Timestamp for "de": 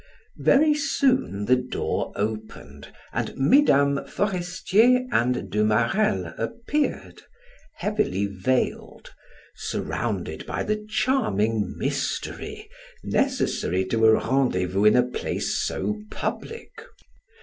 5.51-5.63